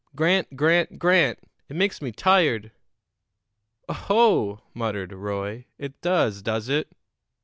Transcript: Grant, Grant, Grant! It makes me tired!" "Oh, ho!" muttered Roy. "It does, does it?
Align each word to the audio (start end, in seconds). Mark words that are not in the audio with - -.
Grant, 0.15 0.55
Grant, 0.55 0.97
Grant! 0.97 1.37
It 1.69 1.75
makes 1.75 2.01
me 2.01 2.11
tired!" 2.11 2.71
"Oh, 3.87 3.93
ho!" 3.93 4.61
muttered 4.73 5.13
Roy. 5.13 5.67
"It 5.77 6.01
does, 6.01 6.41
does 6.41 6.69
it? 6.69 6.91